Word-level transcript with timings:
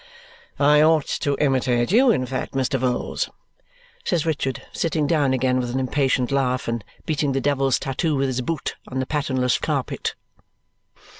"I 0.57 0.81
ought 0.81 1.05
to 1.05 1.37
imitate 1.39 1.91
you, 1.91 2.09
in 2.09 2.25
fact, 2.25 2.53
Mr. 2.53 2.79
Vholes?" 2.79 3.29
says 4.03 4.25
Richard, 4.25 4.63
sitting 4.73 5.05
down 5.05 5.31
again 5.31 5.59
with 5.59 5.69
an 5.69 5.79
impatient 5.79 6.31
laugh 6.31 6.67
and 6.67 6.83
beating 7.05 7.33
the 7.33 7.39
devil's 7.39 7.77
tattoo 7.77 8.15
with 8.15 8.25
his 8.25 8.41
boot 8.41 8.77
on 8.87 8.97
the 8.97 9.05
patternless 9.05 9.59
carpet. 9.59 10.15